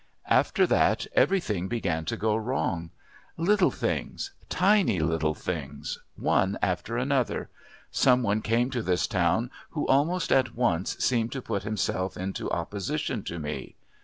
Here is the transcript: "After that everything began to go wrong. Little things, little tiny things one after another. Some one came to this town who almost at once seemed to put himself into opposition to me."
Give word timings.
"After 0.27 0.65
that 0.65 1.05
everything 1.13 1.67
began 1.67 2.05
to 2.05 2.17
go 2.17 2.35
wrong. 2.35 2.89
Little 3.37 3.69
things, 3.69 4.31
little 4.49 4.59
tiny 5.29 5.35
things 5.35 5.99
one 6.15 6.57
after 6.59 6.97
another. 6.97 7.51
Some 7.91 8.23
one 8.23 8.41
came 8.41 8.71
to 8.71 8.81
this 8.81 9.05
town 9.05 9.51
who 9.77 9.85
almost 9.85 10.31
at 10.31 10.55
once 10.55 10.97
seemed 10.97 11.31
to 11.33 11.41
put 11.43 11.61
himself 11.61 12.17
into 12.17 12.49
opposition 12.49 13.21
to 13.25 13.37
me." 13.37 13.75